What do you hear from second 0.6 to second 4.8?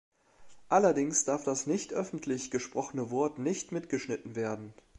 Allerdings darf das nicht-öffentlich gesprochene Wort nicht mitgeschnitten werden.